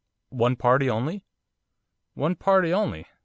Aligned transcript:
'One 0.29 0.55
party 0.55 0.89
only?' 0.89 1.23
'One 2.15 2.33
party 2.35 2.73
only. 2.73 3.05